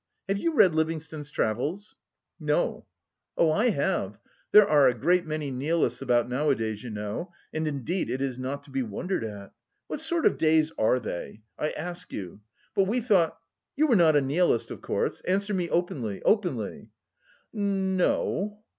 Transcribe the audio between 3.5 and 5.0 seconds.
I have. There are a